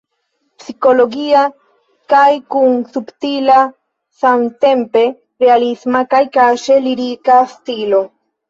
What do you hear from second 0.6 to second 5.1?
Psikologia kaj kun subtila samtempe